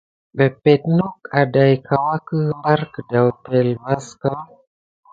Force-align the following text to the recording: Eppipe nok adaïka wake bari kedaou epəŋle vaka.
Eppipe 0.45 0.91
nok 0.97 1.17
adaïka 1.41 1.93
wake 2.05 2.37
bari 2.61 2.85
kedaou 2.93 3.27
epəŋle 3.31 3.73
vaka. 3.83 4.31